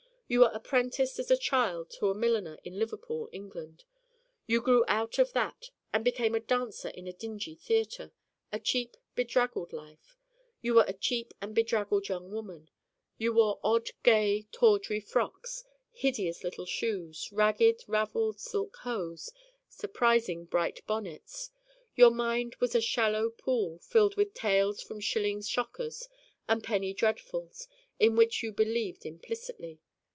You 0.27 0.39
were 0.39 0.51
apprenticed 0.53 1.19
as 1.19 1.29
a 1.29 1.35
child 1.35 1.89
to 1.99 2.09
a 2.09 2.15
milliner 2.15 2.57
in 2.63 2.79
Liverpool, 2.79 3.27
England. 3.33 3.83
You 4.47 4.61
grew 4.61 4.85
out 4.87 5.19
of 5.19 5.33
that 5.33 5.71
and 5.91 6.05
became 6.05 6.33
a 6.35 6.39
dancer 6.39 6.87
in 6.87 7.05
a 7.05 7.11
dingy 7.11 7.53
theatre 7.53 8.13
a 8.49 8.57
cheap 8.57 8.95
bedraggled 9.13 9.73
life. 9.73 10.15
You 10.61 10.75
were 10.75 10.85
a 10.87 10.93
cheap 10.93 11.33
and 11.41 11.53
bedraggled 11.53 12.07
young 12.07 12.31
woman. 12.31 12.69
You 13.17 13.33
wore 13.33 13.59
odd 13.61 13.89
gay 14.03 14.47
tawdry 14.53 15.01
frocks, 15.01 15.65
hideous 15.91 16.45
little 16.45 16.65
shoes, 16.65 17.29
ragged 17.33 17.83
raveled 17.89 18.39
silk 18.39 18.77
hose, 18.83 19.33
surprising 19.67 20.45
bright 20.45 20.79
bonnets. 20.87 21.51
Your 21.93 22.09
mind 22.11 22.55
was 22.61 22.73
a 22.73 22.79
shallow 22.79 23.29
pool 23.31 23.79
filled 23.79 24.15
with 24.15 24.33
tales 24.33 24.81
from 24.81 25.01
shilling 25.01 25.41
shockers 25.41 26.07
and 26.47 26.63
penny 26.63 26.93
dreadfuls 26.93 27.67
in 27.99 28.15
which 28.15 28.41
you 28.41 28.53
believed 28.53 29.05
implicitly. 29.05 29.81